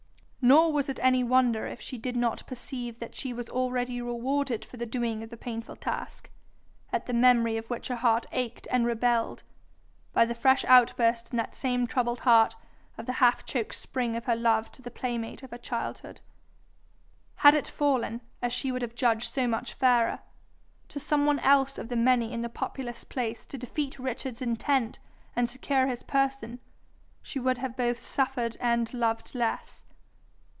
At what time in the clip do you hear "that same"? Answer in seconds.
11.37-11.85